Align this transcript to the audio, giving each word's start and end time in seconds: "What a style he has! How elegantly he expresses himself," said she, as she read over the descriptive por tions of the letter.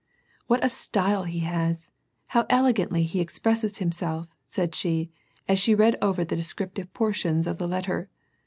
"What 0.47 0.65
a 0.65 0.69
style 0.69 1.25
he 1.25 1.41
has! 1.41 1.91
How 2.29 2.47
elegantly 2.49 3.03
he 3.03 3.19
expresses 3.19 3.77
himself," 3.77 4.35
said 4.47 4.73
she, 4.73 5.11
as 5.47 5.59
she 5.59 5.75
read 5.75 5.95
over 6.01 6.25
the 6.25 6.35
descriptive 6.35 6.91
por 6.91 7.13
tions 7.13 7.45
of 7.45 7.59
the 7.59 7.67
letter. 7.67 8.09